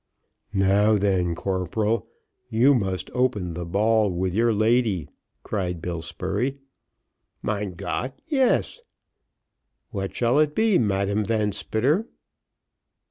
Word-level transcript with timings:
"Now 0.51 0.97
then, 0.97 1.35
corporal, 1.35 2.07
you 2.49 2.73
must 2.73 3.11
open 3.11 3.53
the 3.53 3.67
ball 3.67 4.09
with 4.09 4.33
your 4.33 4.51
lady," 4.51 5.09
cried 5.43 5.79
Bill 5.79 6.01
Spurey. 6.01 6.57
"Mein 7.43 7.75
Gott, 7.75 8.19
yes." 8.25 8.81
"What 9.91 10.15
shall 10.15 10.39
it 10.39 10.55
be, 10.55 10.79
Madam 10.79 11.23
Van 11.23 11.51
Spitter?" 11.51 12.07